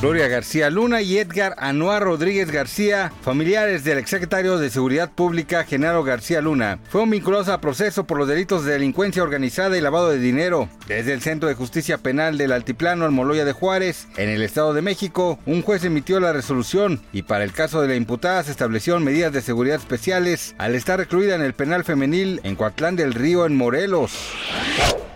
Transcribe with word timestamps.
Gloria 0.00 0.28
García 0.28 0.70
Luna 0.70 1.02
y 1.02 1.18
Edgar 1.18 1.54
Anuar 1.58 2.02
Rodríguez 2.02 2.50
García, 2.50 3.12
familiares 3.20 3.84
del 3.84 3.98
exsecretario 3.98 4.56
de 4.56 4.70
Seguridad 4.70 5.12
Pública 5.12 5.64
Genaro 5.64 6.02
García 6.04 6.40
Luna, 6.40 6.78
fueron 6.88 7.10
vinculados 7.10 7.50
a 7.50 7.60
proceso 7.60 8.04
por 8.04 8.16
los 8.16 8.26
delitos 8.26 8.64
de 8.64 8.72
delincuencia 8.72 9.22
organizada 9.22 9.76
y 9.76 9.82
lavado 9.82 10.08
de 10.08 10.18
dinero. 10.18 10.70
Desde 10.88 11.12
el 11.12 11.20
Centro 11.20 11.50
de 11.50 11.54
Justicia 11.54 11.98
Penal 11.98 12.38
del 12.38 12.52
Altiplano 12.52 13.04
Almoloya 13.04 13.44
de 13.44 13.52
Juárez, 13.52 14.08
en 14.16 14.30
el 14.30 14.40
Estado 14.40 14.72
de 14.72 14.80
México, 14.80 15.38
un 15.44 15.60
juez 15.60 15.84
emitió 15.84 16.18
la 16.18 16.32
resolución 16.32 17.02
y 17.12 17.20
para 17.20 17.44
el 17.44 17.52
caso 17.52 17.82
de 17.82 17.88
la 17.88 17.96
imputada 17.96 18.42
se 18.42 18.52
establecieron 18.52 19.04
medidas 19.04 19.34
de 19.34 19.42
seguridad 19.42 19.76
especiales 19.76 20.54
al 20.56 20.76
estar 20.76 20.98
recluida 20.98 21.34
en 21.34 21.42
el 21.42 21.52
penal 21.52 21.84
femenil 21.84 22.40
en 22.42 22.56
Coatlán 22.56 22.96
del 22.96 23.12
Río 23.12 23.44
en 23.44 23.54
Morelos. 23.54 24.12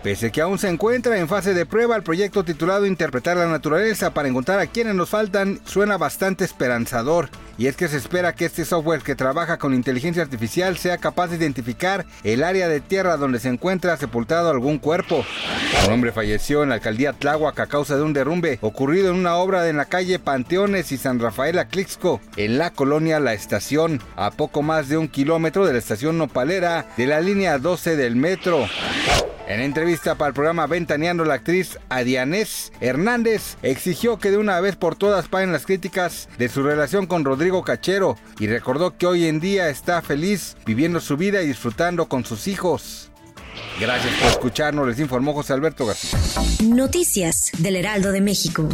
Pese 0.05 0.31
que 0.31 0.39
aún 0.39 0.59
se 0.59 0.69
encuentra 0.69 1.17
en 1.17 1.27
fase 1.27 1.55
de 1.55 1.65
prueba, 1.65 1.95
el 1.95 2.03
proyecto 2.03 2.43
titulado 2.43 2.85
Interpretar 2.85 3.37
la 3.37 3.47
naturaleza 3.47 4.13
para 4.13 4.27
encontrar 4.27 4.59
a 4.59 4.67
quienes 4.67 4.93
nos 4.93 5.09
faltan 5.09 5.59
suena 5.65 5.97
bastante 5.97 6.45
esperanzador. 6.45 7.29
Y 7.57 7.65
es 7.65 7.75
que 7.75 7.87
se 7.87 7.97
espera 7.97 8.35
que 8.35 8.45
este 8.45 8.65
software 8.65 9.01
que 9.01 9.15
trabaja 9.15 9.57
con 9.57 9.73
inteligencia 9.73 10.21
artificial 10.21 10.77
sea 10.77 10.99
capaz 10.99 11.29
de 11.29 11.37
identificar 11.37 12.05
el 12.23 12.43
área 12.43 12.67
de 12.67 12.81
tierra 12.81 13.17
donde 13.17 13.39
se 13.39 13.49
encuentra 13.49 13.97
sepultado 13.97 14.51
algún 14.51 14.77
cuerpo. 14.77 15.25
Un 15.87 15.93
hombre 15.93 16.11
falleció 16.11 16.61
en 16.61 16.69
la 16.69 16.75
alcaldía 16.75 17.13
Tláhuac 17.13 17.59
a 17.59 17.65
causa 17.65 17.95
de 17.95 18.03
un 18.03 18.13
derrumbe 18.13 18.59
ocurrido 18.61 19.09
en 19.09 19.15
una 19.15 19.37
obra 19.37 19.67
en 19.67 19.77
la 19.77 19.85
calle 19.85 20.19
Panteones 20.19 20.91
y 20.91 20.97
San 20.97 21.19
Rafael 21.19 21.57
Atlixco, 21.57 22.21
en 22.37 22.59
la 22.59 22.69
colonia 22.69 23.19
La 23.19 23.33
Estación, 23.33 23.99
a 24.17 24.29
poco 24.29 24.61
más 24.61 24.87
de 24.87 24.97
un 24.97 25.07
kilómetro 25.07 25.65
de 25.65 25.73
la 25.73 25.79
estación 25.79 26.19
nopalera 26.19 26.85
de 26.95 27.07
la 27.07 27.21
línea 27.21 27.57
12 27.57 27.95
del 27.95 28.15
metro. 28.15 28.67
En 29.47 29.59
entrevista 29.59 30.15
para 30.15 30.29
el 30.29 30.33
programa 30.33 30.65
Ventaneando, 30.65 31.23
la 31.23 31.35
actriz 31.35 31.77
Adianés 31.89 32.71
Hernández 32.81 33.57
exigió 33.61 34.17
que 34.17 34.31
de 34.31 34.37
una 34.37 34.59
vez 34.59 34.75
por 34.75 34.95
todas 34.95 35.27
paguen 35.27 35.51
las 35.51 35.67
críticas 35.67 36.27
de 36.39 36.49
su 36.49 36.63
relación 36.63 37.05
con 37.05 37.23
Rodrigo 37.23 37.63
Cachero 37.63 38.17
y 38.39 38.47
recordó 38.47 38.97
que 38.97 39.05
hoy 39.05 39.27
en 39.27 39.39
día 39.39 39.69
está 39.69 40.01
feliz 40.01 40.57
viviendo 40.65 40.99
su 40.99 41.15
vida 41.15 41.43
y 41.43 41.47
disfrutando 41.47 42.07
con 42.07 42.25
sus 42.25 42.47
hijos. 42.47 43.11
Gracias 43.79 44.13
por 44.15 44.29
escucharnos, 44.29 44.87
les 44.87 44.99
informó 44.99 45.33
José 45.33 45.53
Alberto 45.53 45.85
García. 45.85 46.19
Noticias 46.63 47.51
del 47.59 47.75
Heraldo 47.75 48.11
de 48.11 48.21
México. 48.21 48.67